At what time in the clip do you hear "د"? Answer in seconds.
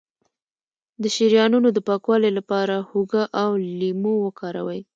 1.01-1.03, 1.73-1.79